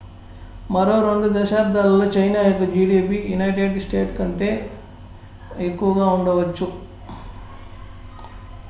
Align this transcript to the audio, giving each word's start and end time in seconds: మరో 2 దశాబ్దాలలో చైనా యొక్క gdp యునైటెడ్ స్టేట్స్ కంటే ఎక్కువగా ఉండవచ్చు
మరో 0.69 0.93
2 1.01 1.27
దశాబ్దాలలో 1.35 2.05
చైనా 2.15 2.39
యొక్క 2.45 2.63
gdp 2.73 3.11
యునైటెడ్ 3.31 3.77
స్టేట్స్ 3.85 4.17
కంటే 4.17 4.49
ఎక్కువగా 5.61 6.07
ఉండవచ్చు 6.17 6.67